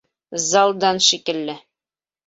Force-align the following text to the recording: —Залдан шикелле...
—Залдан 0.49 0.97
шикелле... 1.07 1.55